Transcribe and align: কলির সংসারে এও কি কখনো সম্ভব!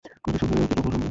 কলির 0.23 0.39
সংসারে 0.41 0.59
এও 0.61 0.61
কি 0.69 0.75
কখনো 0.75 0.83
সম্ভব! 0.83 0.99